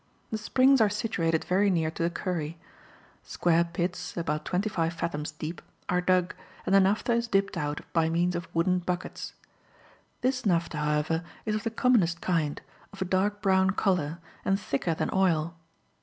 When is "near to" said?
1.69-2.01